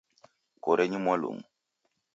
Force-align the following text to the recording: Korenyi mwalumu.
Korenyi 0.63 0.97
mwalumu. 1.03 1.43